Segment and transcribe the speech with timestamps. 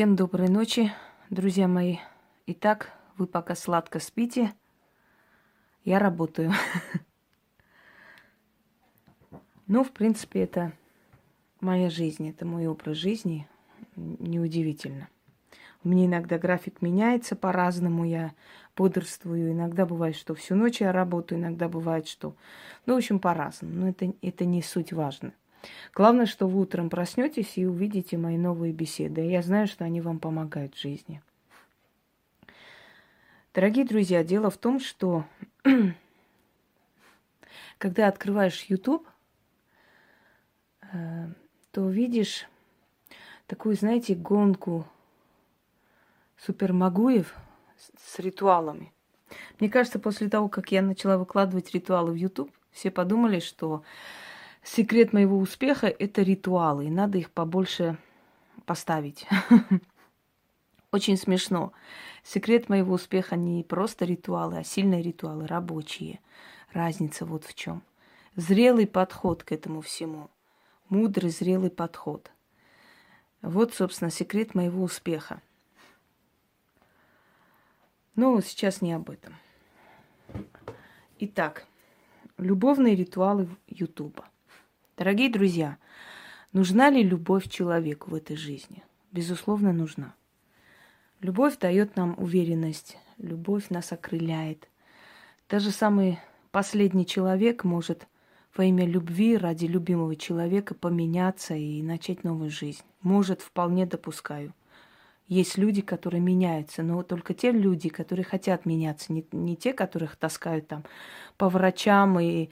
[0.00, 0.90] Всем доброй ночи,
[1.28, 1.98] друзья мои.
[2.46, 4.54] Итак, вы пока сладко спите,
[5.84, 6.52] я работаю.
[9.66, 10.72] Ну, в принципе, это
[11.60, 13.46] моя жизнь, это мой образ жизни.
[13.94, 15.10] Неудивительно.
[15.84, 18.32] У меня иногда график меняется по-разному, я
[18.74, 19.52] бодрствую.
[19.52, 22.34] Иногда бывает, что всю ночь я работаю, иногда бывает, что...
[22.86, 23.74] Ну, в общем, по-разному.
[23.74, 25.34] Но это, это не суть важно.
[25.94, 29.22] Главное, что вы утром проснетесь и увидите мои новые беседы.
[29.22, 31.22] Я знаю, что они вам помогают в жизни.
[33.52, 35.24] Дорогие друзья, дело в том, что
[37.78, 39.06] когда открываешь YouTube,
[40.92, 41.28] э,
[41.72, 42.46] то видишь
[43.46, 44.86] такую, знаете, гонку
[46.38, 47.34] супермагуев
[47.98, 48.92] с ритуалами.
[49.58, 53.82] Мне кажется, после того, как я начала выкладывать ритуалы в YouTube, все подумали, что
[54.62, 57.96] секрет моего успеха– это ритуалы, и надо их побольше
[58.66, 59.26] поставить.
[60.92, 61.72] Очень смешно.
[62.22, 66.20] Секрет моего успеха не просто ритуалы, а сильные ритуалы, рабочие.
[66.72, 67.82] Разница вот в чем.
[68.36, 70.30] Зрелый подход к этому всему.
[70.88, 72.30] Мудрый, зрелый подход.
[73.42, 75.40] Вот, собственно, секрет моего успеха.
[78.16, 79.34] Но сейчас не об этом.
[81.20, 81.66] Итак,
[82.36, 84.29] любовные ритуалы Ютуба.
[85.00, 85.78] Дорогие друзья,
[86.52, 88.82] нужна ли любовь человеку в этой жизни?
[89.12, 90.12] Безусловно, нужна.
[91.22, 94.68] Любовь дает нам уверенность, любовь нас окрыляет.
[95.48, 96.18] Даже самый
[96.50, 98.08] последний человек может
[98.54, 102.82] во имя любви ради любимого человека поменяться и начать новую жизнь.
[103.00, 104.52] Может, вполне допускаю.
[105.28, 110.16] Есть люди, которые меняются, но только те люди, которые хотят меняться, не, не те, которых
[110.16, 110.84] таскают там
[111.38, 112.50] по врачам и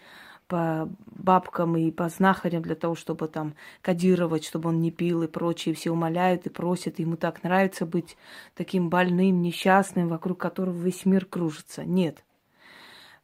[0.49, 5.29] по бабкам и по знахарям для того, чтобы там кодировать, чтобы он не пил и
[5.29, 5.75] прочее.
[5.75, 6.99] Все умоляют и просят.
[6.99, 8.17] Ему так нравится быть
[8.55, 11.85] таким больным, несчастным, вокруг которого весь мир кружится.
[11.85, 12.25] Нет.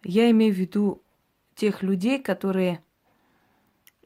[0.05, 1.03] Я имею в виду
[1.55, 2.83] тех людей, которые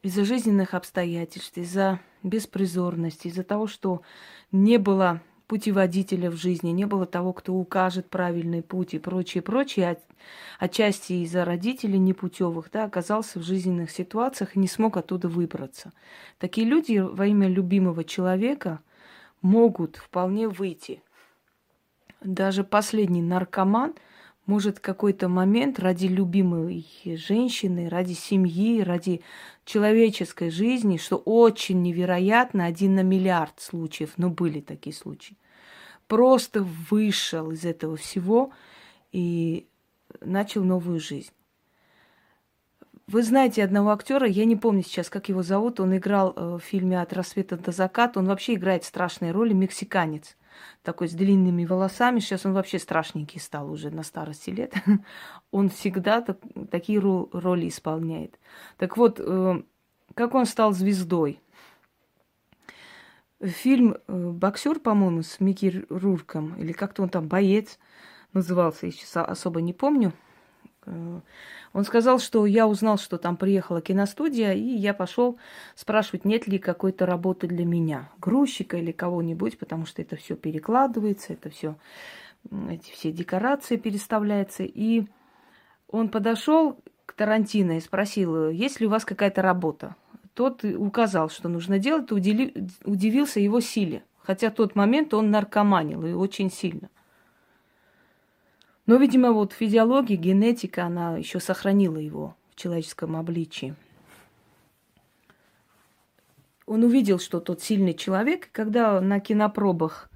[0.01, 4.01] из-за жизненных обстоятельств, из-за беспризорности, из-за того, что
[4.51, 9.89] не было путеводителя в жизни, не было того, кто укажет правильный путь и прочее, прочее,
[9.89, 9.99] от,
[10.59, 15.91] отчасти из-за родителей непутевых, да, оказался в жизненных ситуациях и не смог оттуда выбраться.
[16.37, 18.79] Такие люди во имя любимого человека
[19.41, 21.01] могут вполне выйти.
[22.21, 23.95] Даже последний наркоман
[24.49, 29.21] может какой-то момент ради любимой женщины, ради семьи, ради
[29.63, 35.37] человеческой жизни, что очень невероятно, один на миллиард случаев, но были такие случаи,
[36.07, 38.51] просто вышел из этого всего
[39.11, 39.67] и
[40.19, 41.31] начал новую жизнь.
[43.11, 46.59] Вы знаете одного актера, я не помню сейчас, как его зовут, он играл э, в
[46.59, 50.37] фильме «От рассвета до заката», он вообще играет страшные роли, мексиканец,
[50.83, 54.75] такой с длинными волосами, сейчас он вообще страшненький стал уже на старости лет,
[55.51, 56.37] он всегда так,
[56.69, 58.37] такие роли исполняет.
[58.77, 59.63] Так вот, э,
[60.13, 61.41] как он стал звездой?
[63.41, 67.79] Фильм э, «Боксер», по-моему, с Микки Рурком, или как-то он там «Боец»
[68.33, 70.13] назывался, я сейчас особо не помню.
[70.89, 71.21] Э,
[71.73, 75.37] он сказал, что я узнал, что там приехала киностудия, и я пошел
[75.75, 81.33] спрашивать, нет ли какой-то работы для меня, грузчика или кого-нибудь, потому что это все перекладывается,
[81.33, 81.75] это все,
[82.69, 84.63] эти все декорации переставляются.
[84.63, 85.05] И
[85.87, 89.95] он подошел к Тарантино и спросил, есть ли у вас какая-то работа.
[90.33, 94.03] Тот указал, что нужно делать, удивился его силе.
[94.21, 96.89] Хотя в тот момент он наркоманил и очень сильно.
[98.89, 103.75] Но, видимо, вот физиология, генетика, она еще сохранила его в человеческом обличии.
[106.65, 110.09] Он увидел, что тот сильный человек, когда на кинопробах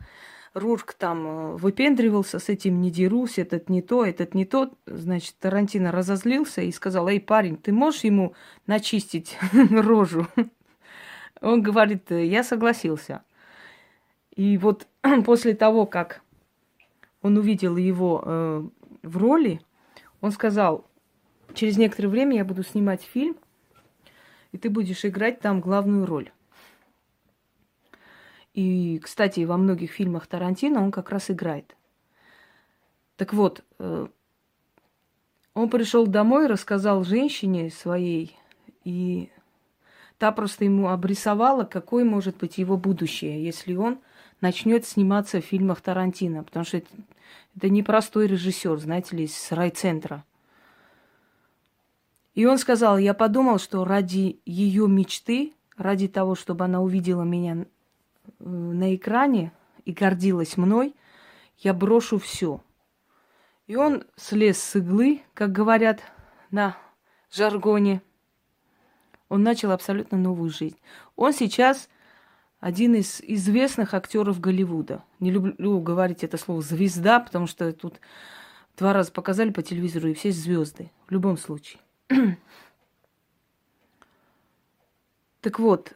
[0.56, 4.74] Рурк там э, выпендривался, с этим не дерусь, этот не то, этот не то.
[4.88, 8.34] Значит, Тарантино разозлился и сказал, эй, парень, ты можешь ему
[8.66, 9.38] начистить
[9.70, 10.26] рожу?
[11.42, 13.22] Он говорит, я согласился.
[14.36, 14.88] И вот
[15.26, 16.23] после того, как
[17.24, 18.64] он увидел его э,
[19.02, 19.62] в роли,
[20.22, 20.86] он сказал,
[21.56, 23.36] через некоторое время я буду снимать фильм,
[24.52, 26.32] и ты будешь играть там главную роль.
[28.54, 31.76] И, кстати, во многих фильмах Тарантино он как раз играет.
[33.16, 34.08] Так вот, э,
[35.54, 38.38] он пришел домой, рассказал женщине своей,
[38.84, 39.32] и
[40.18, 44.00] та просто ему обрисовала, какое может быть его будущее, если он
[44.44, 46.90] начнет сниматься в фильмах Тарантино, потому что это,
[47.56, 50.26] это непростой режиссер, знаете ли, из райцентра.
[52.36, 57.56] И он сказал, я подумал, что ради ее мечты, ради того, чтобы она увидела меня
[57.64, 57.66] э,
[58.44, 59.54] на экране
[59.86, 60.94] и гордилась мной,
[61.60, 62.62] я брошу все.
[63.68, 66.02] И он слез с иглы, как говорят
[66.52, 66.76] на
[67.32, 68.02] жаргоне.
[69.30, 70.78] Он начал абсолютно новую жизнь.
[71.16, 71.88] Он сейчас
[72.64, 75.04] один из известных актеров Голливуда.
[75.20, 78.00] Не люблю говорить это слово звезда, потому что тут
[78.78, 80.90] два раза показали по телевизору, и все звезды.
[81.08, 81.82] В любом случае.
[85.42, 85.92] так вот,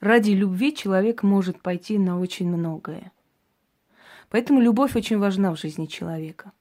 [0.00, 3.12] ради любви человек может пойти на очень многое.
[4.28, 6.52] Поэтому любовь очень важна в жизни человека.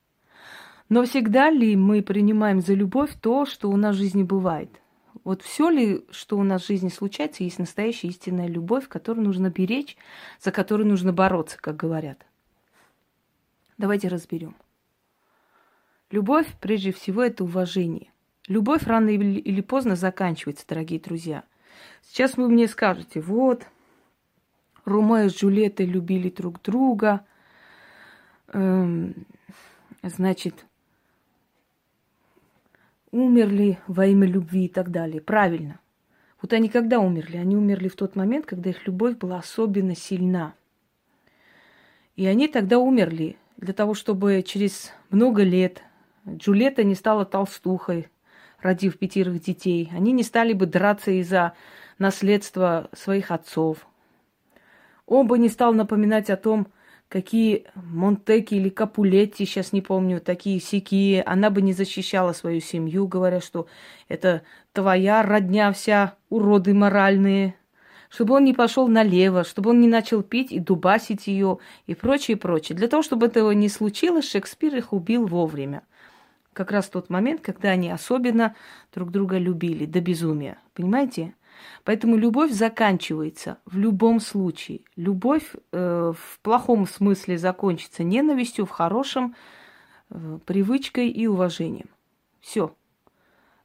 [0.87, 4.71] Но всегда ли мы принимаем за любовь то, что у нас в жизни бывает?
[5.29, 9.51] Вот все ли, что у нас в жизни случается, есть настоящая истинная любовь, которую нужно
[9.51, 9.95] беречь,
[10.41, 12.25] за которую нужно бороться, как говорят.
[13.77, 14.55] Давайте разберем.
[16.09, 18.11] Любовь, прежде всего, это уважение.
[18.47, 21.43] Любовь рано или поздно заканчивается, дорогие друзья.
[22.01, 23.67] Сейчас вы мне скажете, вот,
[24.83, 27.23] Ромео с Джульеттой любили друг друга,
[28.47, 29.13] эм,
[30.01, 30.65] значит,
[33.11, 35.21] умерли во имя любви и так далее.
[35.21, 35.79] Правильно.
[36.41, 37.37] Вот они когда умерли?
[37.37, 40.53] Они умерли в тот момент, когда их любовь была особенно сильна.
[42.15, 45.83] И они тогда умерли для того, чтобы через много лет
[46.27, 48.09] Джульетта не стала толстухой,
[48.61, 49.89] родив пятерых детей.
[49.93, 51.53] Они не стали бы драться из-за
[51.97, 53.85] наследства своих отцов.
[55.05, 56.67] Он бы не стал напоминать о том,
[57.09, 61.23] какие Монтеки или Капулетти, сейчас не помню, такие сякие.
[61.23, 63.67] Она бы не защищала свою семью, говоря, что
[64.07, 67.55] это твоя родня вся, уроды моральные.
[68.09, 72.37] Чтобы он не пошел налево, чтобы он не начал пить и дубасить ее и прочее,
[72.37, 72.75] прочее.
[72.75, 75.83] Для того, чтобы этого не случилось, Шекспир их убил вовремя.
[76.53, 78.55] Как раз тот момент, когда они особенно
[78.93, 80.57] друг друга любили до безумия.
[80.73, 81.35] Понимаете?
[81.83, 84.81] Поэтому любовь заканчивается в любом случае.
[84.95, 89.35] Любовь э, в плохом смысле закончится ненавистью, в хорошем
[90.09, 91.89] э, привычкой и уважением.
[92.39, 92.73] Все.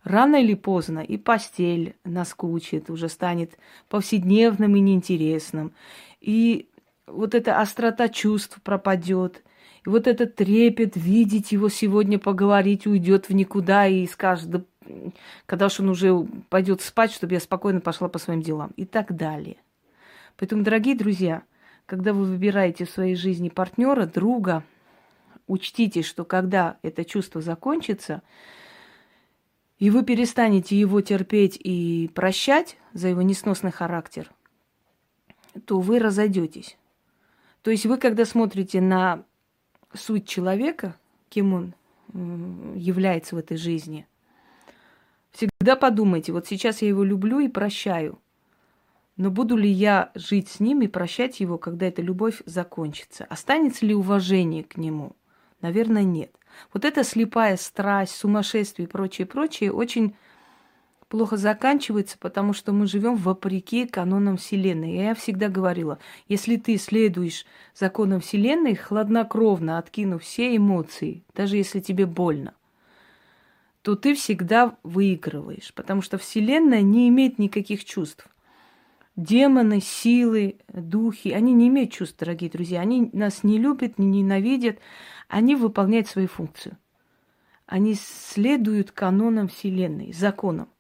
[0.03, 3.59] Рано или поздно и постель наскучит, уже станет
[3.89, 5.73] повседневным и неинтересным.
[6.21, 6.69] И
[7.07, 9.43] вот эта острота чувств пропадет.
[9.87, 14.63] И вот этот трепет, видеть его сегодня, поговорить, уйдет в никуда и скажет, да
[15.47, 16.15] когда уж он уже
[16.49, 19.57] пойдет спать, чтобы я спокойно пошла по своим делам и так далее.
[20.37, 21.43] Поэтому, дорогие друзья,
[21.87, 24.65] когда вы выбираете в своей жизни партнера, друга,
[25.47, 28.23] учтите, что когда это чувство закончится,
[29.79, 34.31] и вы перестанете его терпеть и прощать за его несносный характер,
[35.67, 36.79] то вы разойдетесь.
[37.63, 39.25] То есть вы, когда смотрите на
[39.93, 40.97] суть человека,
[41.29, 41.75] кем он
[42.77, 44.07] является в этой жизни–
[45.35, 48.21] Всегда подумайте, вот сейчас я его люблю и прощаю.
[49.17, 53.25] Но буду ли я жить с ним и прощать его, когда эта любовь закончится?
[53.25, 55.17] Останется ли уважение к нему?
[55.61, 56.33] Наверное, нет.
[56.73, 60.15] Вот эта слепая страсть, сумасшествие и прочее, прочее очень
[61.09, 64.93] плохо заканчивается, потому что мы живем вопреки канонам Вселенной.
[64.93, 65.99] И я всегда говорила,
[66.29, 67.45] если ты следуешь
[67.75, 72.55] законам Вселенной, хладнокровно откинув все эмоции, даже если тебе больно,
[73.85, 78.27] то ты всегда выигрываешь, потому что Вселенная не имеет никаких чувств.
[79.15, 82.81] Демоны, силы, духи, они не имеют чувств, дорогие друзья.
[82.81, 84.79] Они нас не любят, не ненавидят.
[85.29, 86.79] Они выполняют свою функцию.
[87.67, 90.71] Они следуют канонам Вселенной, законам.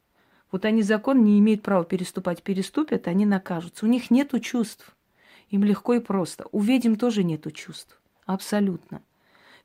[0.50, 2.42] Вот они закон не имеют права переступать.
[2.42, 3.84] Переступят, они накажутся.
[3.84, 4.96] У них нет чувств.
[5.50, 6.46] Им легко и просто.
[6.52, 8.00] У ведьм тоже нет чувств.
[8.25, 9.02] Абсолютно.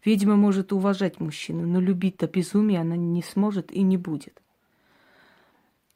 [0.04, 4.42] Ведьма может уважать мужчину, но любить до безумия она не сможет и не будет.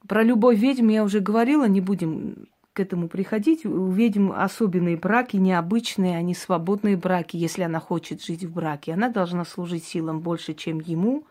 [0.07, 3.65] Про любовь ведьм я уже говорила, не будем к этому приходить.
[3.65, 8.93] У ведьм особенные браки, необычные, они свободные браки, если она хочет жить в браке.
[8.93, 11.25] Она должна служить силам больше, чем ему.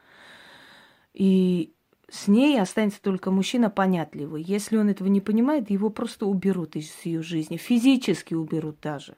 [1.12, 1.74] И
[2.08, 4.42] с ней останется только мужчина понятливый.
[4.42, 7.56] Если он этого не понимает, его просто уберут из ее жизни.
[7.56, 9.16] Физически уберут даже.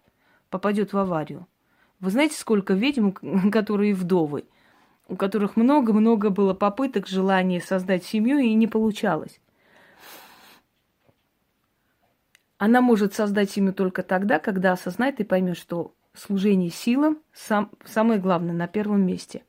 [0.49, 1.47] Попадет в аварию.
[2.01, 3.11] Вы знаете, сколько ведьм,
[3.51, 4.45] которые вдовы,
[5.09, 9.41] у которых много-много было попыток, желания создать семью, и не получалось.
[12.59, 18.21] Она может создать семью только тогда, когда осознает и поймет, что служение силам сам, самое
[18.21, 19.45] главное на первом месте.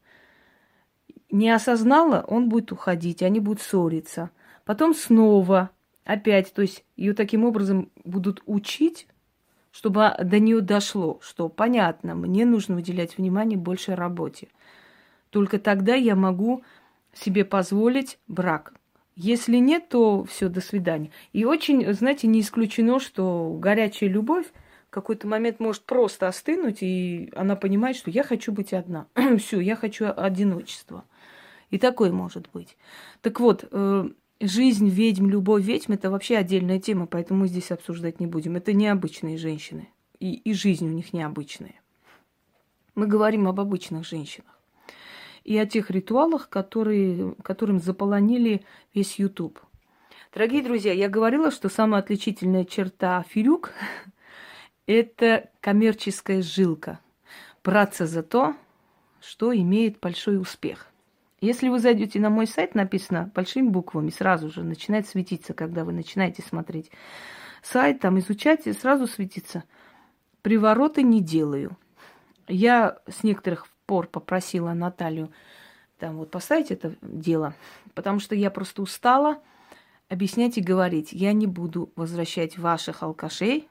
[1.32, 4.32] Не осознала, он будет уходить, они будут ссориться.
[4.64, 5.70] Потом снова
[6.04, 9.08] опять, то есть ее таким образом будут учить
[9.75, 14.48] чтобы до нее дошло, что понятно, мне нужно уделять внимание больше работе.
[15.32, 16.63] Только тогда я могу
[17.13, 18.74] себе позволить брак.
[19.17, 21.12] Если нет, то все, до свидания.
[21.34, 24.46] И очень, знаете, не исключено, что горячая любовь
[24.88, 29.08] в какой-то момент может просто остынуть, и она понимает, что я хочу быть одна.
[29.39, 31.03] все, я хочу одиночества.
[31.70, 32.77] И такое может быть.
[33.22, 38.20] Так вот, э, жизнь ведьм, любовь ведьм– это вообще отдельная тема, поэтому мы здесь обсуждать
[38.20, 38.56] не будем.
[38.56, 39.89] Это необычные женщины,
[40.20, 41.75] и, и жизнь у них необычная.
[42.96, 44.56] Мы говорим об обычных женщинах
[45.44, 49.60] и о тех ритуалах, которые, которым заполонили весь YouTube.
[50.34, 53.72] Дорогие друзья, я говорила, что самая отличительная черта фирюк–
[54.88, 57.00] это коммерческая жилка.
[57.63, 58.56] Браться за то,
[59.22, 60.92] что имеет большой успех.
[61.46, 65.94] Если вы зайдете на мой сайт, написано большими буквами, сразу же начинает светиться, когда вы
[65.94, 66.90] начинаете смотреть
[67.62, 69.64] сайт, там изучать, и сразу светится.
[70.42, 71.78] Привороты не делаю.
[72.48, 75.32] Я с некоторых пор попросила Наталью
[76.00, 77.54] там вот поставить это дело,
[77.94, 79.40] потому что я просто устала
[80.10, 81.14] объяснять и говорить.
[81.14, 83.70] Я не буду возвращать ваших алкашей,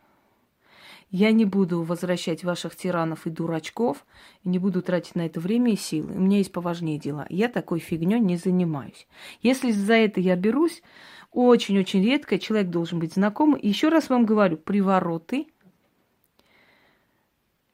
[1.10, 4.04] я не буду возвращать ваших тиранов и дурачков,
[4.42, 6.12] и не буду тратить на это время и силы.
[6.14, 7.26] У меня есть поважнее дела.
[7.28, 9.06] Я такой фигней не занимаюсь.
[9.42, 10.82] Если за это я берусь,
[11.30, 13.60] очень-очень редко человек должен быть знакомый.
[13.62, 15.46] Еще раз вам говорю, привороты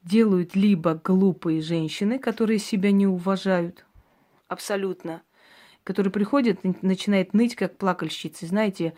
[0.02, 3.84] делают либо глупые женщины, которые себя не уважают,
[4.48, 5.22] абсолютно,
[5.84, 8.46] которые приходят, начинают ныть, как плакальщицы.
[8.46, 8.94] Знаете,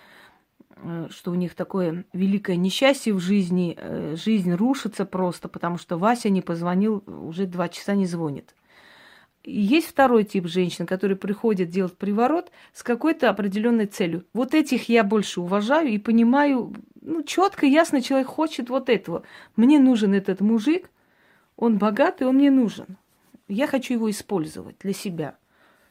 [1.11, 6.29] что у них такое великое несчастье в жизни, э, жизнь рушится просто, потому что Вася
[6.29, 8.55] не позвонил, уже два часа не звонит.
[9.45, 14.25] Есть второй тип женщин, которые приходят делать приворот с какой-то определенной целью.
[14.33, 19.25] Вот этих я больше уважаю и понимаю, ну, четко, ясно, человек хочет вот этого.
[19.57, 20.91] Мне нужен этот мужик,
[21.57, 22.97] он богатый, он мне нужен.
[23.49, 25.37] Я хочу его использовать для себя.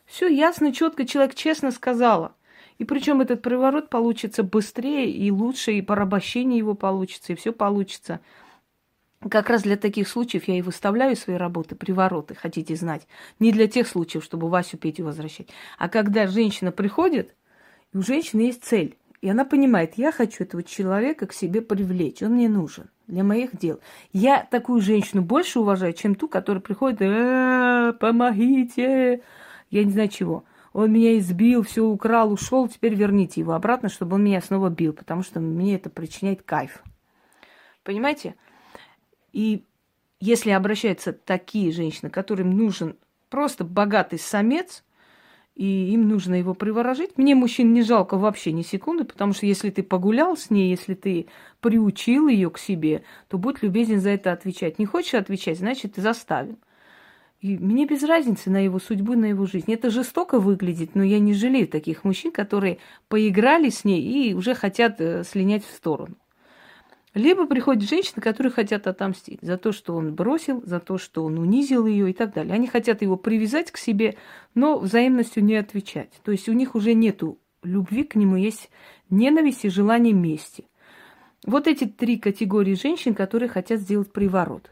[0.05, 2.35] Все ясно, четко, человек честно сказала.
[2.77, 8.19] И причем этот приворот получится быстрее и лучше, и порабощение его получится, и все получится.
[9.29, 13.07] Как раз для таких случаев я и выставляю свои работы, привороты, хотите знать.
[13.39, 15.49] Не для тех случаев, чтобы Васю Петю возвращать.
[15.77, 17.35] А когда женщина приходит,
[17.93, 18.97] у женщины есть цель.
[19.21, 23.55] И она понимает, я хочу этого человека к себе привлечь, он мне нужен для моих
[23.55, 23.79] дел.
[24.13, 29.21] Я такую женщину больше уважаю, чем ту, которая приходит, э, помогите,
[29.69, 30.43] я не знаю чего.
[30.73, 34.93] Он меня избил, все украл, ушел, теперь верните его обратно, чтобы он меня снова бил,
[34.93, 36.81] потому что мне это причиняет кайф.
[37.83, 38.35] Понимаете?
[39.33, 39.65] И
[40.19, 42.95] если обращаются такие женщины, которым нужен
[43.29, 44.83] просто богатый самец,
[45.55, 47.17] и им нужно его приворожить.
[47.17, 50.93] Мне мужчин не жалко вообще ни секунды, потому что если ты погулял с ней, если
[50.93, 51.27] ты
[51.59, 54.79] приучил ее к себе, то будь любезен за это отвечать.
[54.79, 56.57] Не хочешь отвечать, значит, ты заставил.
[57.41, 59.73] И мне без разницы на его судьбу, на его жизнь.
[59.73, 64.53] Это жестоко выглядит, но я не жалею таких мужчин, которые поиграли с ней и уже
[64.53, 66.15] хотят э, слинять в сторону.
[67.15, 71.39] Либо приходят женщины, которые хотят отомстить за то, что он бросил, за то, что он
[71.39, 72.53] унизил ее и так далее.
[72.53, 74.15] Они хотят его привязать к себе,
[74.53, 76.11] но взаимностью не отвечать.
[76.23, 78.69] То есть у них уже нету любви к нему, есть
[79.09, 80.65] ненависть и желание мести.
[81.45, 84.71] Вот эти три категории женщин, которые хотят сделать приворот.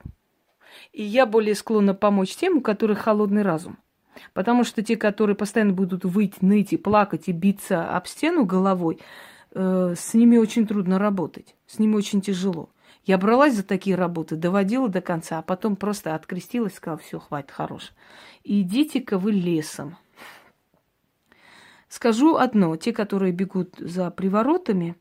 [0.91, 3.77] И я более склонна помочь тем, у которых холодный разум.
[4.33, 8.99] Потому что те, которые постоянно будут выть, ныть и плакать и биться об стену головой,
[9.51, 12.69] э, с ними очень трудно работать, с ними очень тяжело.
[13.05, 17.51] Я бралась за такие работы, доводила до конца, а потом просто открестилась, сказала, все, хватит,
[17.51, 17.93] хорош.
[18.43, 19.97] Идите-ка вы лесом.
[21.87, 24.95] Скажу одно, те, которые бегут за приворотами,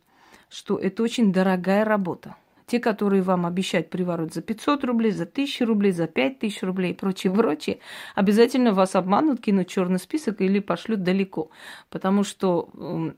[0.48, 2.36] что это очень дорогая работа.
[2.68, 6.94] Те, которые вам обещают приворот за 500 рублей, за 1000 рублей, за 5000 рублей и
[6.94, 7.78] прочее, прочее,
[8.14, 11.50] обязательно вас обманут, кинут черный список или пошлют далеко.
[11.88, 12.68] Потому что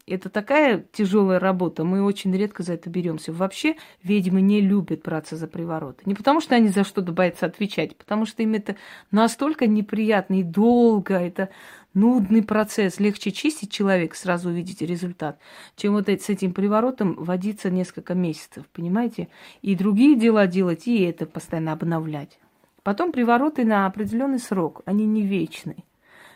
[0.07, 3.33] это такая тяжелая работа, мы очень редко за это беремся.
[3.33, 6.03] Вообще ведьмы не любят браться за привороты.
[6.07, 8.77] Не потому что они за что-то боятся отвечать, потому что им это
[9.11, 11.49] настолько неприятно и долго, это
[11.95, 13.01] нудный процесс.
[13.01, 15.39] Легче чистить человека, сразу увидеть результат,
[15.77, 19.29] чем вот с этим приворотом водиться несколько месяцев, понимаете?
[19.63, 22.39] И другие дела делать, и это постоянно обновлять.
[22.83, 25.85] Потом привороты на определенный срок, они не вечные.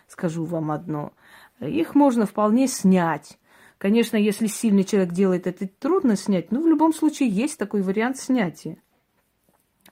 [0.09, 1.13] Скажу вам одно.
[1.61, 3.39] Их можно вполне снять.
[3.79, 8.19] Конечно, если сильный человек делает это, трудно снять, но в любом случае есть такой вариант
[8.19, 8.79] снятия.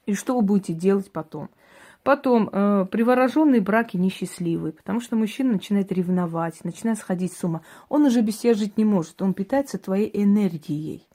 [0.06, 1.48] И что вы будете делать потом?
[2.02, 7.62] Потом, э, привороженные браки несчастливые, потому что мужчина начинает ревновать, начинает сходить с ума.
[7.88, 11.06] Он уже без тебя жить не может, он питается твоей энергией.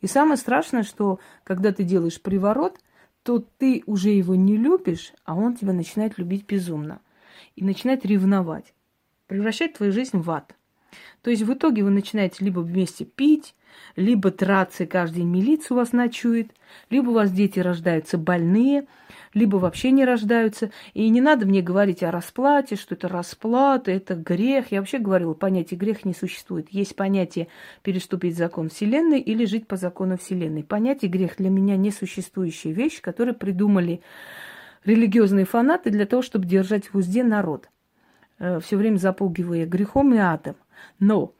[0.00, 2.78] И самое страшное, что когда ты делаешь приворот,
[3.22, 7.00] то ты уже его не любишь, а он тебя начинает любить безумно.
[7.54, 8.74] И начинает ревновать,
[9.28, 10.56] превращать твою жизнь в ад.
[11.22, 13.54] То есть в итоге вы начинаете либо вместе пить,
[13.96, 16.50] либо драться, каждый день милицию вас ночует,
[16.90, 18.86] либо у вас дети рождаются больные,
[19.34, 20.70] либо вообще не рождаются.
[20.94, 24.72] И не надо мне говорить о расплате, что это расплата, это грех.
[24.72, 26.68] Я вообще говорила, понятие грех не существует.
[26.70, 27.48] Есть понятие
[27.82, 30.64] переступить закон Вселенной или жить по закону Вселенной.
[30.64, 34.02] Понятие грех для меня несуществующая вещь, которую придумали
[34.84, 37.68] религиозные фанаты для того, чтобы держать в узде народ,
[38.38, 40.56] э, все время запугивая грехом и адом.
[40.98, 41.34] Но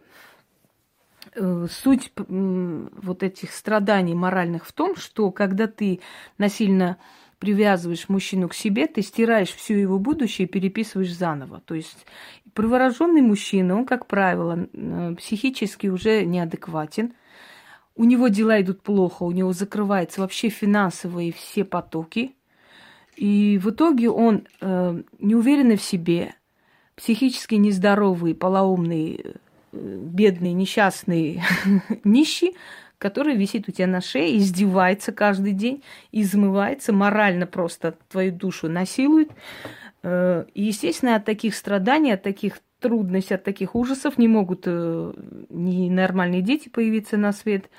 [1.35, 6.01] Э, суть вот этих страданий моральных в том, что когда ты
[6.37, 6.99] насильно
[7.43, 11.61] привязываешь мужчину к себе, ты стираешь всю его будущее и переписываешь заново.
[11.67, 12.07] То есть
[12.55, 17.15] привороженный мужчина, он, как правило, э, психически уже неадекватен,
[17.97, 22.37] у него дела идут плохо, у него закрываются вообще финансовые все потоки,
[23.17, 26.37] и в итоге он э, неуверенный в себе,
[26.95, 29.35] психически нездоровый, полоумный,
[29.73, 31.43] бедный, несчастный,
[32.05, 32.55] нищий,
[33.03, 35.83] который висит у тебя на шее, издевается каждый день,
[36.13, 39.33] измывается, морально просто твою душу насилует.
[40.05, 45.13] Э, и, естественно, от таких страданий, от таких трудностей, от таких ужасов не могут э,
[45.49, 47.71] ни нормальные дети появиться на свет.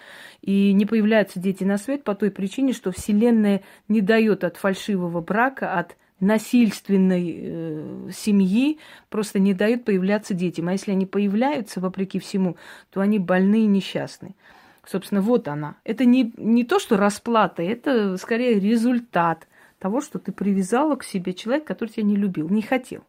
[0.41, 5.21] И не появляются дети на свет по той причине, что Вселенная не дает от фальшивого
[5.21, 10.67] брака, от насильственной э, семьи просто не дают появляться детям.
[10.67, 12.57] А если они появляются, вопреки всему,
[12.91, 14.35] то они больные и несчастны.
[14.85, 15.77] Собственно, вот она.
[15.83, 19.47] Это не, не то, что расплата, это скорее результат
[19.79, 23.03] того, что ты привязала к себе человека, который тебя не любил, не хотел.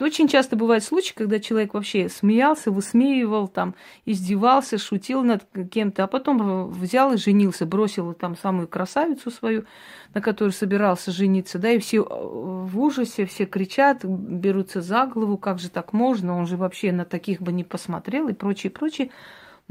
[0.00, 3.74] Очень часто бывают случаи, когда человек вообще смеялся, высмеивал, там,
[4.06, 9.66] издевался, шутил над кем-то, а потом взял и женился, бросил там самую красавицу свою,
[10.14, 15.36] на которой собирался жениться, да, и все э, в ужасе, все кричат, берутся за голову,
[15.36, 19.10] как же так можно, он же вообще на таких бы не посмотрел и прочее, прочее.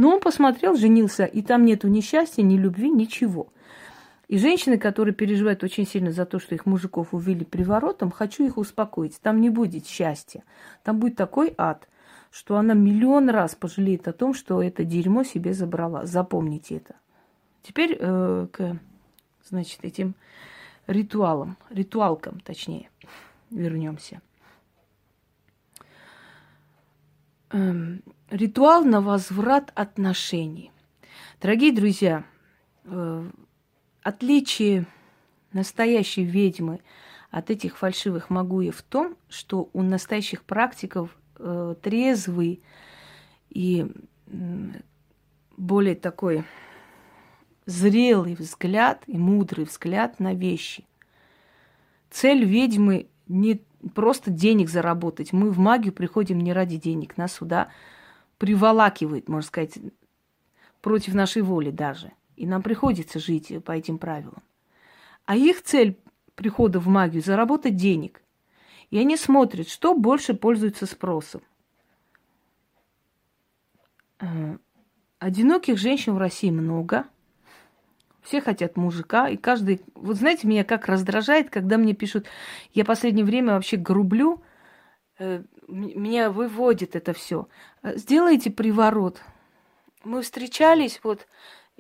[0.02, 3.50] Но он посмотрел, женился, и там нету ни счастья, ни любви, ничего.
[4.28, 8.58] И женщины, которые переживают очень сильно за то, что их мужиков увели приворотом, хочу их
[8.58, 9.22] успокоить.
[9.22, 10.44] Там не будет счастья.
[10.82, 11.88] Там будет такой ад,
[12.32, 16.08] что она миллион раз пожалеет о том, что это дерьмо себе забрала.
[16.08, 16.96] Запомните это.
[17.62, 18.80] Теперь э, к,
[19.48, 20.16] значит, этим
[20.88, 22.90] ритуалам, ритуалкам, точнее,
[23.52, 24.20] вернемся.
[27.54, 30.72] Эм, ритуал на возврат отношений.
[31.42, 32.24] Дорогие друзья,
[32.86, 33.30] э,
[34.04, 34.88] Отличие
[35.54, 36.80] настоящей ведьмы
[37.30, 42.64] от этих фальшивых магуев в том, что у настоящих практиков э, трезвый
[43.50, 43.92] и
[44.26, 44.32] э,
[45.56, 46.44] более такой
[47.68, 50.84] зрелый взгляд и мудрый взгляд на вещи.
[52.10, 53.62] Цель ведьмы не
[53.94, 55.34] просто денег заработать.
[55.34, 57.18] Мы в магию приходим не ради денег.
[57.18, 57.70] Нас сюда
[58.38, 59.78] приволакивает, можно сказать,
[60.82, 62.12] против нашей воли даже.
[62.36, 64.42] И нам приходится жить по этим правилам.
[65.26, 66.00] А их цель
[66.36, 68.22] прихода в магию– заработать денег.
[68.90, 71.42] И они смотрят, что больше пользуется спросом.
[74.20, 74.58] Э,
[75.20, 77.06] одиноких женщин в России много.
[78.22, 79.82] Все хотят мужика, и каждый...
[79.96, 82.28] Вот знаете, меня как раздражает, когда мне пишут,
[82.74, 84.44] я последнее время вообще грублю,
[85.18, 87.48] э, меня выводит это все.
[87.84, 89.22] Сделайте приворот.
[90.04, 91.28] Мы встречались, вот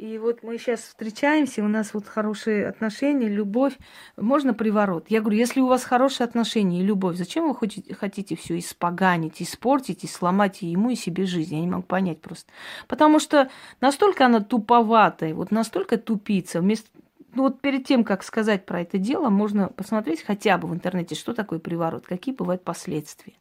[0.02, 3.78] и вот мы сейчас встречаемся, у нас вот хорошие отношения, любовь.
[4.18, 5.06] Можно приворот?
[5.10, 9.44] Я говорю, если у вас хорошие отношения и любовь, зачем вы хотите, хотите все испоганить,
[9.44, 11.54] испортить и сломать ему, и себе жизнь?
[11.54, 12.52] Я не могу понять просто.
[12.88, 16.62] Потому что настолько она туповатая, вот настолько тупица.
[16.62, 16.90] Вместо
[17.36, 21.14] ну вот перед тем, как сказать про это дело, можно посмотреть хотя бы в интернете,
[21.14, 23.34] что такое приворот, какие бывают последствия.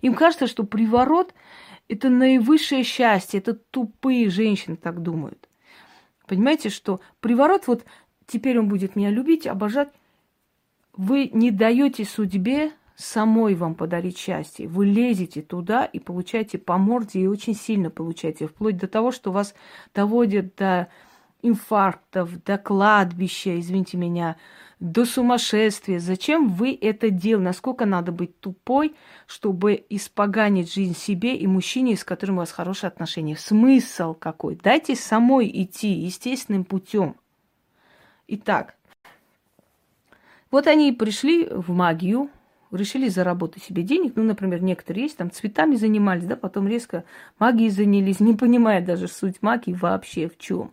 [0.00, 1.34] Им кажется, что приворот–
[1.88, 5.47] это наивысшее счастье, это тупые женщины так думают.
[6.28, 7.84] Понимаете, что приворот, вот
[8.26, 9.88] теперь он будет меня любить, обожать.
[10.96, 14.68] Вы не даете судьбе самой вам подарить счастье.
[14.68, 19.32] Вы лезете туда и получаете по морде, и очень сильно получаете, вплоть до того, что
[19.32, 19.54] вас
[19.94, 20.88] доводят до
[21.42, 24.36] инфарктов, до кладбища, извините меня,
[24.80, 25.98] до сумасшествия.
[25.98, 27.44] Зачем вы это делаете?
[27.44, 28.94] Насколько надо быть тупой,
[29.26, 33.36] чтобы испоганить жизнь себе и мужчине, с которым у вас хорошие отношения?
[33.36, 34.56] Смысл какой?
[34.56, 37.16] Дайте самой идти естественным путем.
[38.28, 38.76] Итак,
[40.50, 42.30] вот они пришли в магию,
[42.70, 44.12] решили заработать себе денег.
[44.16, 47.04] Ну, например, некоторые есть, там цветами занимались, да, потом резко
[47.38, 50.72] магией занялись, не понимая даже суть магии вообще в чем.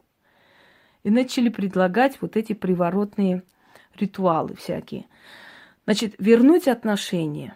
[1.05, 3.43] И начали предлагать вот эти приворотные
[3.95, 5.05] ритуалы всякие.
[5.85, 7.55] Значит, вернуть отношения.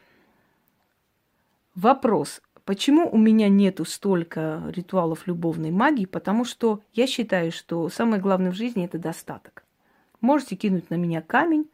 [1.73, 2.43] Вопрос.
[2.63, 6.05] Почему у меня нету столько ритуалов любовной магии?
[6.05, 9.63] Потому что я считаю, что самое главное в жизни это достаток.
[10.21, 11.71] Можете кинуть на меня камень,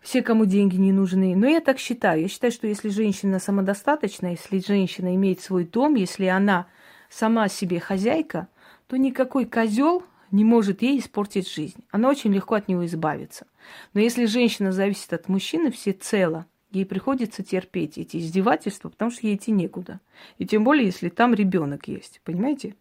[0.00, 1.36] все, кому деньги не нужны.
[1.36, 2.22] Но я так считаю.
[2.22, 6.66] Я считаю, что если женщина самодостаточна, если женщина имеет свой дом, если она
[7.08, 8.48] сама себе хозяйка,
[8.88, 11.84] то никакой козел не может ей испортить жизнь.
[11.90, 13.46] Она очень легко от него избавится.
[13.94, 19.36] Но если женщина зависит от мужчины всецело, ей приходится терпеть эти издевательства, потому что ей
[19.36, 20.00] идти некуда.
[20.38, 22.74] И тем более, если там ребенок есть, понимаете?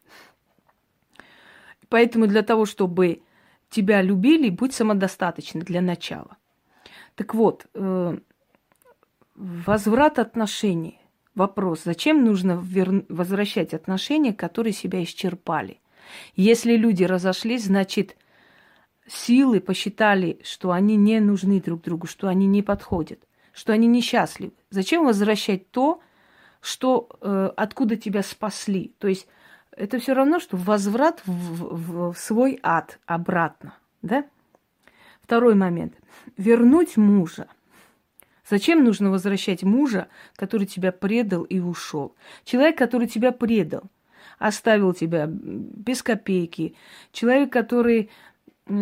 [1.90, 3.22] Поэтому для того, чтобы
[3.70, 6.38] тебя любили, будь самодостаточной для начала.
[7.16, 8.18] Так вот, э,
[9.36, 11.00] возврат отношений.
[11.36, 12.58] Вопрос, зачем нужно
[13.10, 15.80] возвращать отношения, которые себя исчерпали?
[16.36, 18.18] Если люди разошлись, значит,
[19.08, 23.20] силы посчитали, что они не нужны друг другу, что они не подходят,
[23.54, 24.54] что они несчастливы.
[24.70, 26.02] Зачем возвращать то,
[26.62, 28.94] что э, откуда тебя спасли?
[29.00, 29.28] То есть
[29.72, 34.26] это все равно, что возврат в, в, в свой ад обратно, да?
[35.22, 35.94] Второй момент.
[36.38, 37.48] Вернуть мужа.
[38.50, 42.16] Зачем нужно возвращать мужа, который тебя предал и ушел?
[42.46, 43.84] Человек, который тебя предал,
[44.38, 46.76] оставил тебя без копейки.
[47.12, 48.10] Человек, который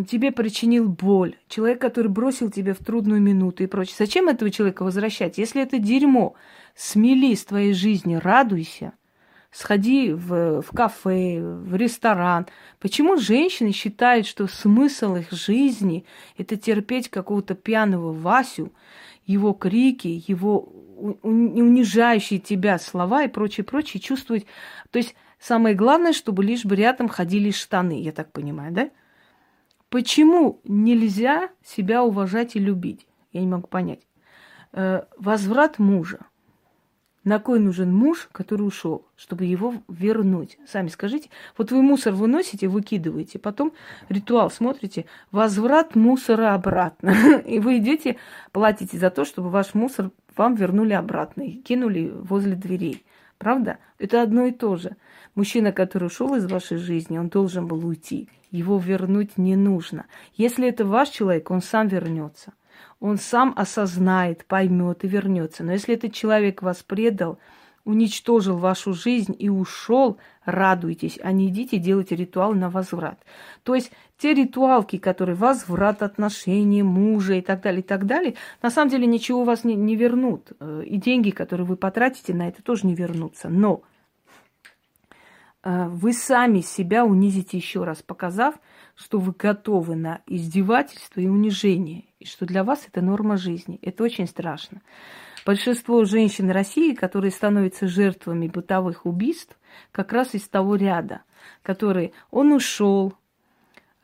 [0.09, 1.35] тебе причинил боль.
[1.47, 3.95] Человек, который бросил тебя в трудную минуту и прочее.
[3.97, 5.37] Зачем этого человека возвращать?
[5.37, 6.35] Если это дерьмо,
[6.75, 8.93] смели с твоей жизни, радуйся–
[9.55, 12.45] сходи в, в кафе, в ресторан.
[12.81, 16.05] Почему женщины считают, что смысл их жизни–
[16.37, 18.73] это терпеть какого-то пьяного Васю,
[19.25, 20.59] его крики, его
[21.23, 24.45] унижающие тебя слова и прочее, прочее, чувствовать.
[24.91, 28.89] То есть самое главное, чтобы лишь бы рядом ходили штаны, я так понимаю, да?
[29.89, 33.08] Почему нельзя себя уважать и любить?
[33.32, 34.02] Я не могу понять.
[34.74, 36.19] Э, возврат мужа–
[37.26, 40.60] на кой нужен муж, который ушел, чтобы его вернуть?
[40.67, 41.30] Сами скажите.
[41.58, 43.74] Вот вы мусор выносите, выкидываете, потом
[44.10, 47.41] ритуал смотрите, возврат мусора обратно.
[47.48, 48.17] И вы идете,
[48.52, 53.04] платите за то, чтобы ваш мусор вам вернули обратно и кинули возле дверей.
[53.38, 53.80] Правда?
[54.00, 54.95] Это одно и то же.
[55.36, 58.30] Мужчина, который ушел из вашей жизни, он должен был уйти.
[58.52, 60.06] Его вернуть не нужно.
[60.36, 62.54] Если это ваш человек, он сам вернется
[63.00, 65.63] он сам осознает, поймет и вернется.
[65.63, 67.39] Но если этот человек вас предал,
[67.84, 73.19] уничтожил вашу жизнь и ушел, радуйтесь, а не идите делать ритуал на возврат.
[73.63, 78.69] То есть те ритуалки, которые возврат отношений мужа и так далее, и так далее, на
[78.69, 80.51] самом деле ничего у вас не, не вернут.
[80.60, 83.49] Э, и деньги, которые вы потратите на это, тоже не вернутся.
[83.49, 83.82] Но
[85.63, 88.56] э, вы сами себя унизите еще раз, показав,
[88.95, 93.80] что вы готовы на издевательство и унижение, и что для вас это норма жизни.
[93.82, 94.82] Это очень страшно.
[95.45, 99.56] Большинство женщин России, которые становятся жертвами бытовых убийств,
[99.91, 101.21] как раз из того ряда,
[101.62, 103.13] который он ушел,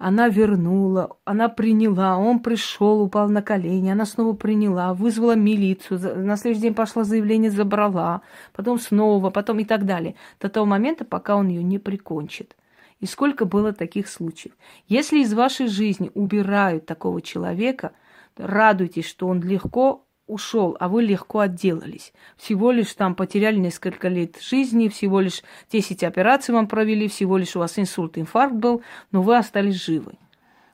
[0.04, 6.38] она вернула, она приняла, он пришел, упал на колени, она снова приняла, вызвала милицию, на
[6.38, 11.36] следующий день пошла заявление, забрала, потом снова, потом и так далее, до того момента, пока
[11.36, 12.56] он ее не прикончит.
[13.00, 14.54] И сколько было таких случаев.
[14.88, 17.92] Если из вашей жизни убирают такого человека,
[18.38, 22.14] радуйтесь, что он легко ушел, а вы легко отделались.
[22.38, 27.56] Всего лишь там потеряли несколько лет жизни, всего лишь 10 операций вам провели, всего лишь
[27.56, 30.14] у вас инсульт, инфаркт был, но вы остались живы.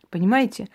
[0.09, 0.69] Понимаете?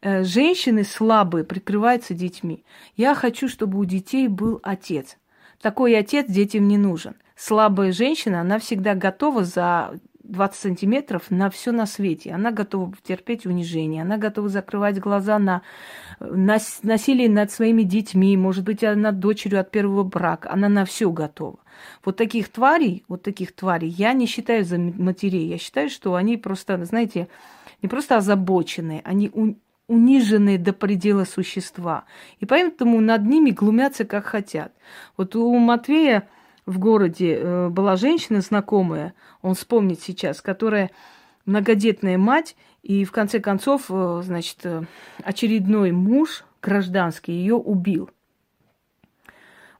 [0.00, 2.64] Э, женщины слабые прикрываются детьми.
[2.96, 5.18] Я хочу, чтобы у детей был отец.
[5.60, 7.16] Такой отец детям не нужен.
[7.34, 12.32] Слабая женщина, она всегда готова за 20 сантиметров на все на свете.
[12.32, 15.62] Она готова терпеть унижение, она готова закрывать глаза на
[16.20, 20.50] насилие над своими детьми, может быть, над дочерью от первого брака.
[20.52, 21.58] Она на все готова.
[22.04, 25.48] Вот таких тварей, вот таких тварей я не считаю за матерей.
[25.48, 27.28] Я считаю, что они просто, знаете,
[27.82, 29.30] не просто озабоченные, они
[29.88, 32.04] униженные до предела существа.
[32.40, 34.72] И поэтому над ними глумятся как хотят.
[35.16, 36.28] Вот у Матвея
[36.68, 40.90] в городе э, была женщина знакомая, он вспомнит сейчас, которая
[41.46, 44.82] многодетная мать, и в конце концов, э, значит, э,
[45.24, 48.10] очередной муж гражданский ее убил.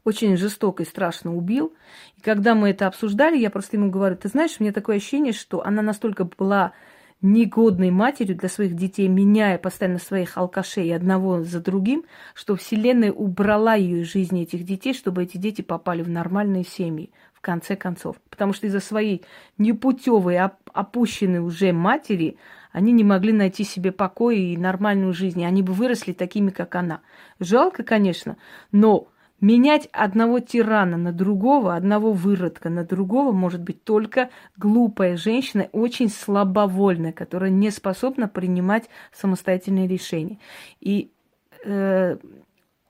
[0.02, 1.74] Очень жестоко и страшно убил.
[2.16, 5.34] И когда мы это обсуждали, я просто ему говорю, ты знаешь, у меня такое ощущение,
[5.34, 6.72] что она настолько была
[7.20, 12.04] негодной матерью для своих детей, меняя постоянно своих алкашей одного за другим,
[12.34, 17.10] что Вселенная убрала ее из жизни этих детей, чтобы эти дети попали в нормальные семьи,
[17.34, 18.16] в конце концов.
[18.30, 19.24] Потому что из-за своей
[19.58, 20.38] непутевой,
[20.72, 22.36] опущенной уже матери,
[22.70, 25.44] они не могли найти себе покой и нормальную жизнь.
[25.44, 27.00] Они бы выросли такими, как она.
[27.40, 28.36] Жалко, конечно,
[28.70, 29.08] но
[29.40, 36.08] Менять одного тирана на другого, одного выродка на другого может быть только глупая женщина, очень
[36.08, 40.38] слабовольная, которая не способна принимать самостоятельные решения.
[40.80, 41.12] И
[41.64, 42.16] э,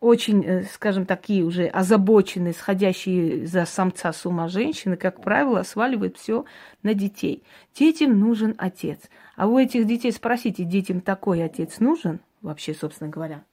[0.01, 6.17] очень, э, скажем, такие уже озабоченные, сходящие за самца с ума женщины, как правило, сваливают
[6.17, 6.47] все
[6.83, 7.43] на детей.
[7.75, 9.01] Детям нужен отец.
[9.37, 13.45] А у этих детей спросите, детям такой отец нужен, вообще, собственно говоря?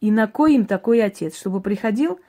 [0.00, 1.36] И на кой им такой отец?
[1.36, 2.20] Чтобы приходил,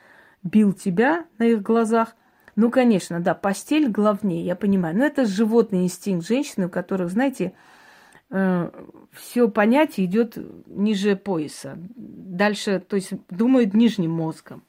[0.43, 2.15] бил тебя на их глазах.
[2.55, 4.97] Ну, конечно, да, постель главнее, я понимаю.
[4.97, 7.53] Но это животный инстинкт женщины, у которых, знаете,
[8.29, 8.69] э,
[9.13, 11.77] все понятие идет ниже пояса.
[11.95, 14.63] Дальше, то есть думают нижним мозгом.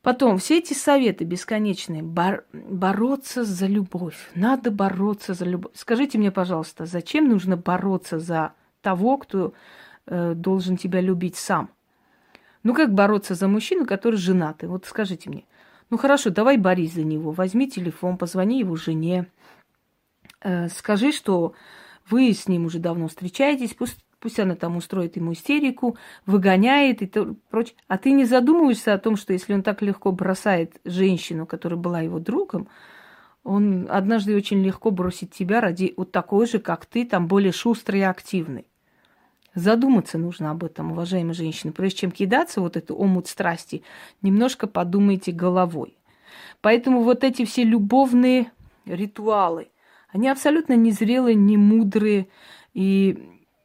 [0.00, 4.30] Потом, все эти советы бесконечные, бор- бороться за любовь.
[4.34, 5.72] Надо бороться за любовь.
[5.74, 9.52] Скажите мне, пожалуйста, зачем нужно бороться за того, кто
[10.08, 11.70] э, должен тебя любить сам.
[12.62, 14.68] Ну как бороться за мужчину, который женатый?
[14.68, 15.44] Вот скажите мне.
[15.90, 17.30] Ну хорошо, давай борись за него.
[17.30, 19.26] Возьми телефон, позвони его жене.
[20.40, 21.54] Э, скажи, что
[22.10, 27.06] вы с ним уже давно встречаетесь, пусть, пусть она там устроит ему истерику, выгоняет и
[27.06, 27.76] то, прочее.
[27.86, 32.00] А ты не задумываешься о том, что если он так легко бросает женщину, которая была
[32.00, 32.68] его другом,
[33.44, 38.00] он однажды очень легко бросит тебя ради вот такой же, как ты, там более шустрый
[38.00, 38.66] и активный.
[39.58, 41.72] Задуматься нужно об этом, уважаемые женщины.
[41.72, 43.82] Прежде чем кидаться вот эту омут страсти,
[44.22, 45.96] немножко подумайте головой.
[46.60, 48.52] Поэтому вот эти все любовные
[48.86, 49.68] ритуалы,
[50.10, 52.28] они абсолютно незрелые, не мудрые,
[52.72, 53.18] и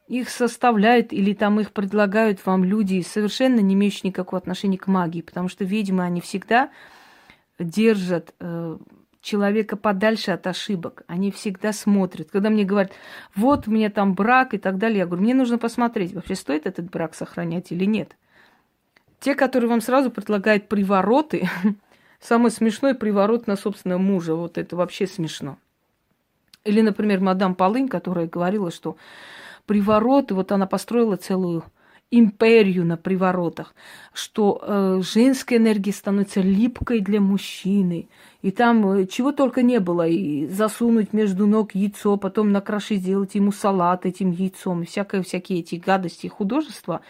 [0.08, 5.22] их составляют или там их предлагают вам люди, совершенно не имеющие никакого отношения к магии,
[5.22, 6.70] потому что ведьмы, они всегда
[7.58, 8.78] держат э,
[9.24, 11.02] человека подальше от ошибок.
[11.08, 12.30] Они всегда смотрят.
[12.30, 12.92] Когда мне говорят,
[13.34, 16.66] вот у меня там брак и так далее, я говорю, мне нужно посмотреть, вообще стоит
[16.66, 18.16] этот брак сохранять или нет.
[19.18, 21.48] Те, которые вам сразу предлагают привороты,
[22.20, 25.56] самый смешной приворот на собственного мужа, вот это вообще смешно.
[26.64, 28.96] Или, например, мадам Полынь, которая говорила, что
[29.66, 31.64] привороты, вот она построила целую
[32.18, 33.74] империю на приворотах,
[34.12, 38.08] что э, женская энергия становится липкой для мужчины,
[38.42, 42.96] и там э, чего только не было, и засунуть между ног яйцо, потом на краше
[42.96, 47.00] сделать ему салат этим яйцом, и всякое, всякие эти гадости художества.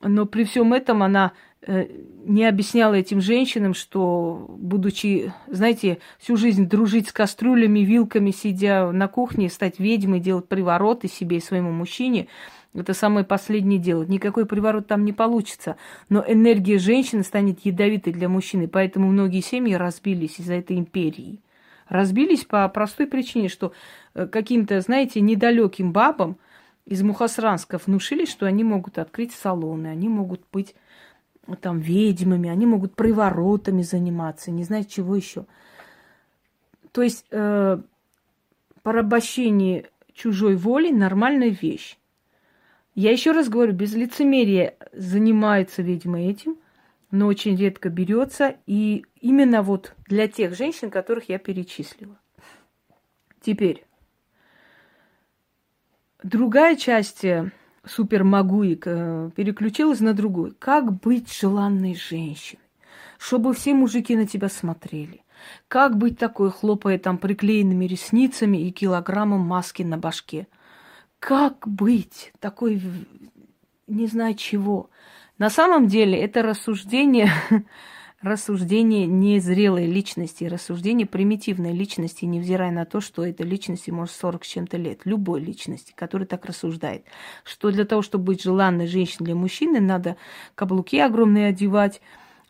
[0.00, 1.32] Но при всем этом она
[1.62, 1.86] э,
[2.24, 9.08] не объясняла этим женщинам, что, будучи, знаете, всю жизнь дружить с кастрюлями, вилками, сидя на
[9.08, 12.28] кухне, стать ведьмой, делать привороты себе и своему мужчине–
[12.74, 14.02] это самое последнее дело.
[14.02, 15.76] Никакой приворот там не получится.
[16.08, 18.66] Но энергия женщины станет ядовитой для мужчины.
[18.66, 21.40] Поэтому многие семьи разбились из-за этой империи.
[21.88, 23.72] Разбились по простой причине, что
[24.14, 26.36] э, каким-то, знаете, недалеким бабам
[26.86, 30.74] из Мухасранска внушили, что они могут открыть салоны, они могут быть
[31.46, 35.46] э, там ведьмами, они могут приворотами заниматься, не знаю чего еще.
[36.90, 37.78] То есть э,
[38.82, 41.98] порабощение чужой воли нормальная вещь.
[42.94, 46.56] Я еще раз говорю, без лицемерия занимается, видимо, этим,
[47.10, 48.56] но очень редко берется.
[48.66, 52.16] И именно вот для тех женщин, которых я перечислила.
[53.40, 53.84] Теперь,
[56.22, 57.50] другая часть э,
[57.84, 60.54] супермагуик э, переключилась на другую.
[60.58, 62.62] Как быть желанной женщиной?
[63.18, 65.22] Чтобы все мужики на тебя смотрели.
[65.66, 70.46] Как быть такой, хлопая там приклеенными ресницами и килограммом маски на башке–
[71.24, 72.82] как быть такой,
[73.86, 74.90] не знаю чего.
[75.38, 77.30] На самом деле это рассуждение,
[78.20, 84.48] рассуждение незрелой личности, рассуждение примитивной личности, невзирая на то, что этой личности может 40 с
[84.48, 87.06] чем-то лет, любой личности, которая так рассуждает,
[87.42, 90.18] что для того, чтобы быть желанной женщиной для мужчины, надо
[90.54, 92.02] каблуки огромные одевать,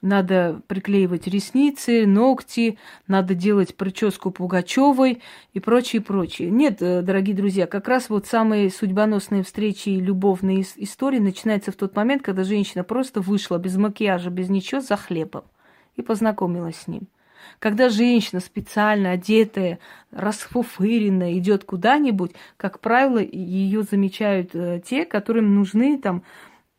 [0.05, 5.23] надо приклеивать ресницы, ногти, надо делать прическу Пугачевой
[5.55, 6.51] и прочее, прочее.
[6.51, 11.77] Нет, э, дорогие друзья, как раз вот самые судьбоносные встречи и любовные истории начинаются в
[11.77, 15.45] тот момент, когда женщина просто вышла без макияжа, без ничего, за хлебом
[15.97, 17.09] и познакомилась с ним.
[17.59, 19.79] Когда женщина специально одетая,
[20.11, 26.25] расфуфыренная идет куда-нибудь, как правило, ее замечают э, те, которым нужны там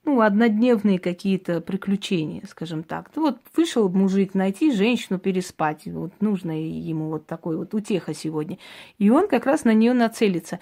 [0.05, 3.09] ну, однодневные какие-то приключения, скажем так.
[3.15, 8.57] Ну, вот вышел мужик найти женщину переспать, вот нужно ему вот такой вот утеха сегодня.
[8.97, 10.59] И он как раз на нее нацелится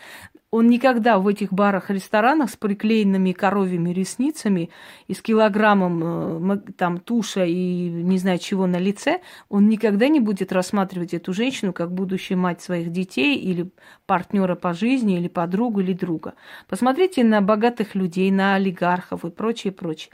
[0.54, 4.70] он никогда в этих барах, ресторанах с приклеенными коровьими ресницами
[5.08, 10.20] и с килограммом э, там туша и не знаю чего на лице, он никогда не
[10.20, 13.72] будет рассматривать эту женщину как будущую мать своих детей или
[14.06, 16.36] партнера по жизни, или подругу, или друга.
[16.70, 20.12] Посмотрите на богатых людей, на олигархов и прочее, прочее.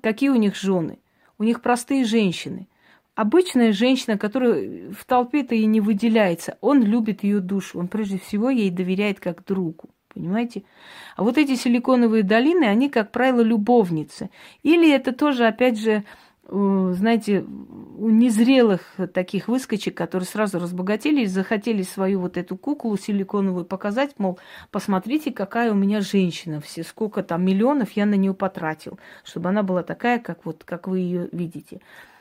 [0.00, 1.00] какие у них жены?
[1.36, 2.68] У них простые женщины.
[3.14, 8.50] Обычная женщина, которая в толпе-то и не выделяется, он любит ее душу, он прежде всего
[8.50, 9.90] ей доверяет как другу.
[10.12, 10.64] Понимаете?
[11.16, 14.30] А вот эти силиконовые долины, они, как правило, любовницы.
[14.62, 16.04] Или это тоже, опять же,
[16.48, 23.64] знаете, у незрелых таких выскочек, которые сразу разбогатели и захотели свою вот эту куклу силиконовую
[23.64, 24.38] показать, мол,
[24.70, 29.62] посмотрите, какая у меня женщина, все сколько там миллионов я на нее потратил, чтобы она
[29.62, 32.13] была такая, как вот, как вы ее видите, э,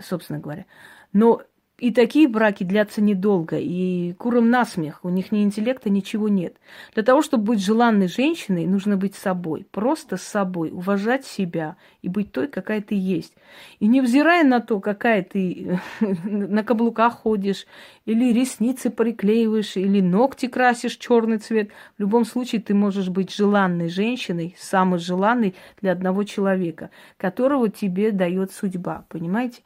[0.00, 0.66] собственно говоря.
[1.12, 1.42] Но
[1.78, 6.56] и такие браки длятся недолго, и курам насмех, у них ни интеллекта, ничего нет.
[6.94, 12.08] Для того, чтобы быть желанной женщиной, нужно быть собой, просто с собой, уважать себя и
[12.08, 13.32] быть той, какая ты есть.
[13.78, 17.64] И невзирая на то, какая ты на каблуках ходишь,
[18.06, 23.88] или ресницы приклеиваешь, или ногти красишь черный цвет, в любом случае ты можешь быть желанной
[23.88, 29.62] женщиной, самой желанной для одного человека, которого тебе дает судьба, понимаете?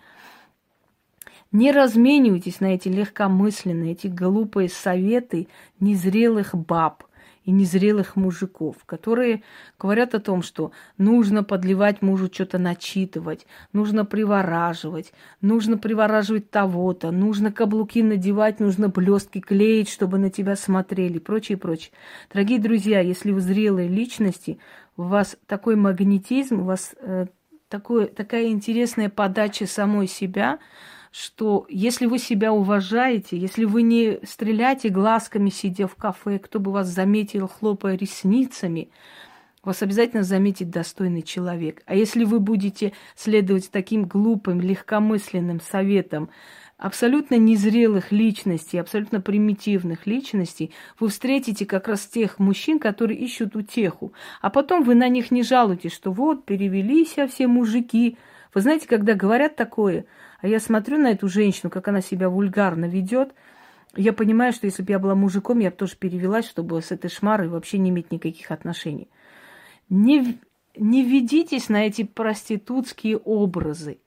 [1.52, 5.48] Не разменивайтесь на эти легкомысленные, эти глупые советы
[5.80, 7.04] незрелых баб
[7.44, 9.42] и незрелых мужиков, которые
[9.78, 15.12] говорят о том, что нужно подливать мужу что-то начитывать, нужно привораживать,
[15.42, 21.92] нужно привораживать того-то, нужно каблуки надевать, нужно блестки клеить, чтобы на тебя смотрели, прочее, прочее.
[22.32, 24.58] Дорогие друзья, если вы зрелые личности,
[24.96, 27.26] у вас такой магнетизм, у вас э,
[27.68, 30.58] такой, такая интересная подача самой себя–
[31.12, 36.72] что если вы себя уважаете, если вы не стреляете глазками, сидя в кафе, кто бы
[36.72, 38.88] вас заметил, хлопая ресницами,
[39.62, 41.82] вас обязательно заметит достойный человек.
[41.84, 46.30] А если вы будете следовать таким глупым, легкомысленным советам
[46.78, 54.14] абсолютно незрелых личностей, абсолютно примитивных личностей, вы встретите как раз тех мужчин, которые ищут утеху.
[54.40, 58.16] А потом вы на них не жалуетесь, что вот, перевелись все мужики.
[58.54, 60.06] Вы знаете, когда говорят такое–
[60.42, 63.32] а я смотрю на эту женщину, как она себя вульгарно ведет.
[63.96, 67.08] Я понимаю, что если бы я была мужиком, я бы тоже перевелась, чтобы с этой
[67.08, 69.08] шмарой вообще не иметь никаких отношений.
[69.88, 70.38] Не,
[70.76, 73.98] не ведитесь на эти проститутские образы.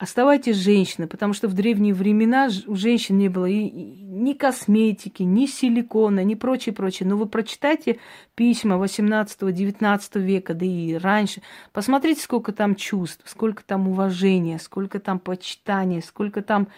[0.00, 5.22] Оставайтесь женщиной, потому что в древние времена у женщин не было и, и, ни косметики,
[5.24, 7.06] ни силикона, ни прочее, прочее.
[7.06, 7.98] Но вы прочитайте
[8.34, 11.42] письма 18-19 века, да и раньше.
[11.74, 16.68] Посмотрите, сколько там чувств, сколько там уважения, сколько там почитания, сколько там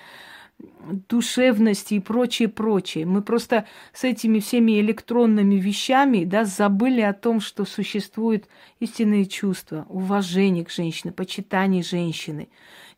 [1.08, 3.06] душевности и прочее, прочее.
[3.06, 8.48] Мы просто с этими всеми электронными вещами да, забыли о том, что существуют
[8.80, 12.48] истинные чувства, уважение к женщине, почитание женщины.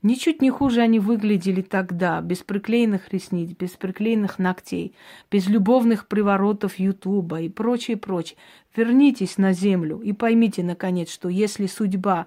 [0.04, 4.94] Ничуть не хуже они выглядели тогда, без приклеенных ресниц, без приклеенных ногтей,
[5.30, 8.36] без любовных приворотов Ютуба и прочее, прочее.
[8.76, 12.26] Вернитесь на землю и поймите, наконец, что если судьба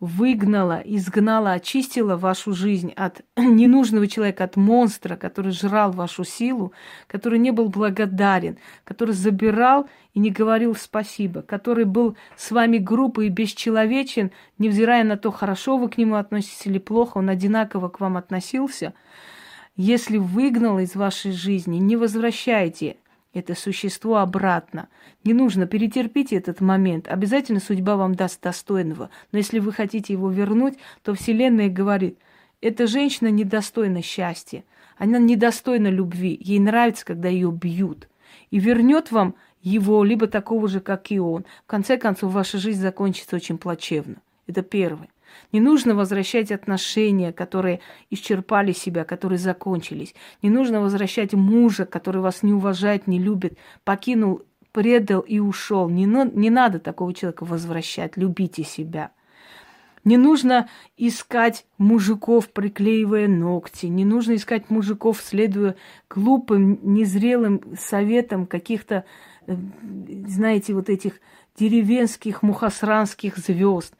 [0.00, 6.72] выгнала, изгнала, очистила вашу жизнь от ненужного человека, от монстра, который жрал вашу силу,
[7.06, 13.24] который не был благодарен, который забирал и не говорил спасибо, который был с вами грубо
[13.24, 18.00] и бесчеловечен, невзирая на то, хорошо вы к нему относитесь или плохо, он одинаково к
[18.00, 18.94] вам относился.
[19.76, 22.96] Если выгнал из вашей жизни, не возвращайте
[23.34, 24.88] это существо обратно.
[25.22, 27.08] Не нужно, перетерпите этот момент.
[27.08, 29.10] Обязательно судьба вам даст достойного.
[29.32, 32.18] Но если вы хотите его вернуть, то Вселенная говорит,
[32.62, 34.64] эта женщина недостойна счастья.
[34.96, 36.38] Она недостойна любви.
[36.40, 38.08] Ей нравится, когда ее бьют.
[38.50, 39.34] И вернет вам
[39.66, 41.44] его, либо такого же, как и он.
[41.64, 44.16] В конце концов, ваша жизнь закончится очень плачевно.
[44.46, 45.08] Это первое.
[45.52, 50.14] Не нужно возвращать отношения, которые исчерпали себя, которые закончились.
[50.40, 55.88] Не нужно возвращать мужа, который вас не уважает, не любит, покинул, предал и ушел.
[55.88, 58.16] Не, не надо такого человека возвращать.
[58.16, 59.10] Любите себя.
[60.06, 63.86] Не нужно искать мужиков, приклеивая ногти.
[63.86, 65.74] Не нужно искать мужиков, следуя
[66.08, 69.04] глупым, незрелым советам каких-то,
[69.46, 71.20] знаете, вот этих
[71.58, 73.94] деревенских мухосранских звезд.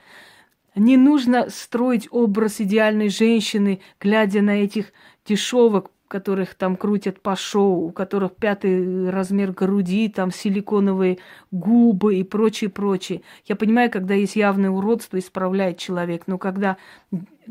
[0.74, 4.92] Не нужно строить образ идеальной женщины, глядя на этих
[5.26, 11.18] дешевок, которых там крутят по шоу, у которых пятый размер груди, там силиконовые
[11.50, 13.22] губы и прочее, прочее.
[13.44, 16.76] Я понимаю, когда есть явное уродство, исправляет человек, но когда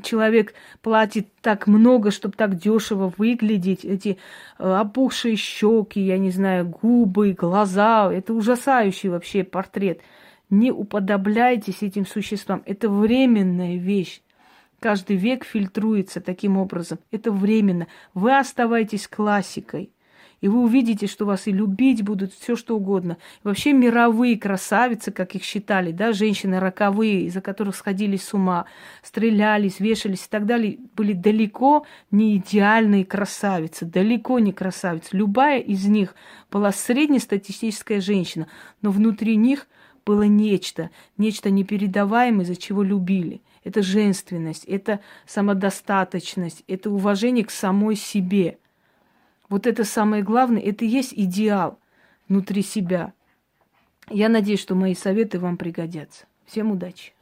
[0.04, 4.18] человек платит так много, чтобы так дешево выглядеть, эти
[4.58, 10.00] э, опухшие щеки, я не знаю, губы, глаза, это ужасающий вообще портрет–
[10.50, 12.62] не уподобляйтесь этим существам.
[12.66, 14.22] Это временная вещь.
[14.80, 17.00] Каждый век фильтруется таким образом.
[17.12, 17.88] Это временно.
[18.14, 19.92] Вы оставайтесь классикой.
[20.42, 23.18] И вы увидите, что вас и любить будут, все что угодно.
[23.44, 28.66] Вообще мировые красавицы, как их считали, да, женщины роковые, из-за которых сходили с ума,
[29.02, 35.10] стрелялись, вешались и так далее, были далеко не идеальные красавицы, далеко не красавицы.
[35.14, 36.14] Любая из них
[36.52, 38.48] была среднестатистическая женщина,
[38.82, 39.68] но внутри них
[40.06, 43.42] было нечто, нечто непередаваемое, за чего любили.
[43.64, 48.60] Это женственность, это самодостаточность, это уважение к самой себе–
[49.50, 51.80] вот это самое главное, это и есть идеал
[52.28, 53.14] внутри себя.
[54.10, 56.26] Я надеюсь, что мои советы вам пригодятся.
[56.46, 57.14] Всем удачи!